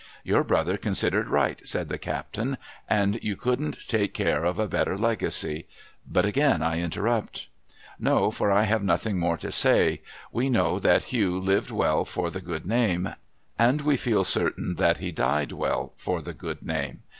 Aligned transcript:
'Your 0.23 0.43
brother 0.43 0.77
considered 0.77 1.27
right,' 1.27 1.59
said 1.63 1.87
the 1.87 1.99
captain;' 1.99 2.57
and 2.89 3.19
you 3.21 3.35
couldn't 3.35 3.77
take 3.87 4.15
care 4.15 4.45
of 4.45 4.57
a 4.57 4.67
better 4.67 4.97
legacy. 4.97 5.67
But 6.09 6.25
again 6.25 6.63
I 6.63 6.79
interrupt.'' 6.79 7.45
No; 8.09 8.31
for 8.31 8.49
I 8.49 8.63
have 8.63 8.81
nothing 8.83 9.19
more 9.19 9.37
to 9.37 9.51
say. 9.51 10.01
We 10.31 10.49
know 10.49 10.79
that 10.79 11.13
Hugh 11.13 11.37
lived 11.39 11.69
well 11.69 12.03
for 12.03 12.31
the 12.31 12.41
good 12.41 12.65
name, 12.65 13.13
and 13.59 13.81
we 13.81 13.95
feel 13.95 14.23
certain 14.23 14.73
that 14.77 14.97
he 14.97 15.11
died 15.11 15.51
well 15.51 15.93
for 15.97 16.23
the 16.23 16.33
good 16.33 16.63
name. 16.65 17.01